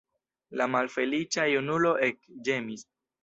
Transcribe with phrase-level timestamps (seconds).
[0.61, 2.87] La malfeliĉa junulo ekĝemis.